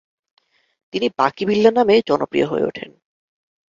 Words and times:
তিনি 0.93 1.07
বাকি 1.17 1.43
বিল্লাহ 1.45 1.71
নামে 1.73 1.95
জনপ্রিয় 2.09 2.45
হয়ে 2.45 2.67
উঠেন। 2.67 2.89